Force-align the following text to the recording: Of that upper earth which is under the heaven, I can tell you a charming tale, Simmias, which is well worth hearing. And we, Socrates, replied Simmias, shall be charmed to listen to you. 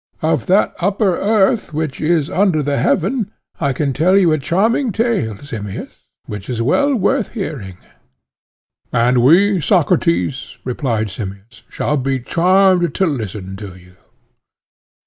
Of 0.23 0.47
that 0.47 0.73
upper 0.79 1.15
earth 1.19 1.75
which 1.75 2.01
is 2.01 2.27
under 2.27 2.63
the 2.63 2.79
heaven, 2.79 3.29
I 3.59 3.71
can 3.71 3.93
tell 3.93 4.17
you 4.17 4.31
a 4.31 4.39
charming 4.39 4.91
tale, 4.91 5.37
Simmias, 5.37 6.05
which 6.25 6.49
is 6.49 6.59
well 6.59 6.95
worth 6.95 7.33
hearing. 7.33 7.77
And 8.91 9.21
we, 9.21 9.61
Socrates, 9.61 10.57
replied 10.63 11.11
Simmias, 11.11 11.61
shall 11.69 11.97
be 11.97 12.19
charmed 12.19 12.95
to 12.95 13.05
listen 13.05 13.55
to 13.57 13.75
you. 13.75 13.95